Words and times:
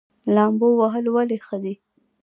لامبو 0.35 0.69
وهل 0.79 1.05
ولې 1.15 1.37
ښه 1.45 1.57
دي؟ 1.63 1.75